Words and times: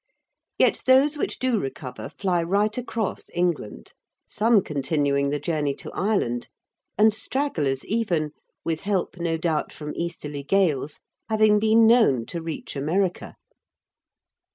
Yet 0.57 0.81
those 0.87 1.15
which 1.15 1.37
do 1.37 1.59
recover 1.59 2.09
fly 2.09 2.41
right 2.41 2.75
across 2.75 3.27
England, 3.35 3.93
some 4.27 4.63
continuing 4.63 5.29
the 5.29 5.37
journey 5.37 5.75
to 5.75 5.91
Ireland, 5.93 6.47
and 6.97 7.13
stragglers 7.13 7.85
even, 7.85 8.31
with 8.65 8.81
help 8.81 9.17
no 9.19 9.37
doubt 9.37 9.71
from 9.71 9.93
easterly 9.95 10.41
gales, 10.41 10.99
having 11.29 11.59
been 11.59 11.85
known 11.85 12.25
to 12.29 12.41
reach 12.41 12.75
America. 12.75 13.35